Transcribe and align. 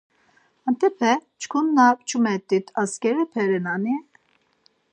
Antepe 0.69 1.11
çkin 1.39 1.67
na 1.75 1.85
çumert̆it 2.07 2.67
askerepe 2.81 3.43
renani? 3.49 3.95